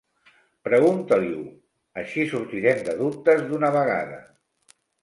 Pregunta-li-ho: 0.67 1.43
així 2.05 2.27
sortirem 2.35 2.83
de 2.91 2.99
dubtes 3.05 3.47
d'una 3.53 3.75
vegada! 3.79 4.21